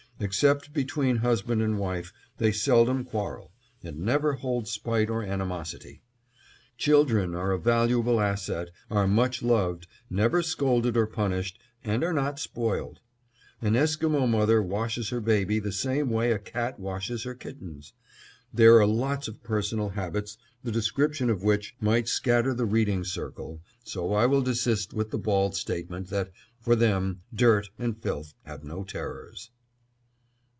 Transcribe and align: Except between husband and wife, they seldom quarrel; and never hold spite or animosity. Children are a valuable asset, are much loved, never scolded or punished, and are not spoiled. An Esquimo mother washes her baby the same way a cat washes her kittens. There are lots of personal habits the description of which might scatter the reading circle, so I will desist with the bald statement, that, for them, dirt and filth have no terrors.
Except 0.23 0.71
between 0.71 1.15
husband 1.15 1.63
and 1.63 1.79
wife, 1.79 2.13
they 2.37 2.51
seldom 2.51 3.03
quarrel; 3.03 3.51
and 3.83 3.97
never 3.97 4.33
hold 4.33 4.67
spite 4.67 5.09
or 5.09 5.23
animosity. 5.23 6.03
Children 6.77 7.33
are 7.33 7.49
a 7.51 7.59
valuable 7.59 8.21
asset, 8.21 8.69
are 8.91 9.07
much 9.07 9.41
loved, 9.41 9.87
never 10.11 10.43
scolded 10.43 10.95
or 10.95 11.07
punished, 11.07 11.57
and 11.83 12.03
are 12.03 12.13
not 12.13 12.37
spoiled. 12.39 12.99
An 13.63 13.75
Esquimo 13.75 14.27
mother 14.27 14.61
washes 14.61 15.09
her 15.09 15.19
baby 15.21 15.57
the 15.57 15.71
same 15.71 16.11
way 16.11 16.31
a 16.31 16.37
cat 16.37 16.79
washes 16.79 17.23
her 17.23 17.33
kittens. 17.33 17.93
There 18.53 18.77
are 18.79 18.85
lots 18.85 19.27
of 19.27 19.41
personal 19.41 19.89
habits 19.89 20.37
the 20.63 20.71
description 20.71 21.31
of 21.31 21.41
which 21.41 21.73
might 21.81 22.07
scatter 22.07 22.53
the 22.53 22.65
reading 22.65 23.03
circle, 23.03 23.59
so 23.83 24.13
I 24.13 24.27
will 24.27 24.43
desist 24.43 24.93
with 24.93 25.09
the 25.09 25.17
bald 25.17 25.55
statement, 25.55 26.09
that, 26.11 26.29
for 26.59 26.75
them, 26.75 27.21
dirt 27.33 27.71
and 27.79 27.97
filth 27.99 28.35
have 28.43 28.63
no 28.63 28.83
terrors. 28.83 29.49